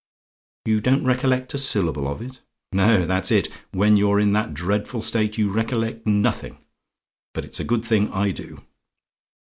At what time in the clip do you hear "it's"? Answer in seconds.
7.45-7.59